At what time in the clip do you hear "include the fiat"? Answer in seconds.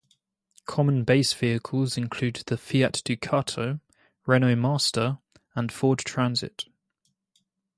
1.95-3.03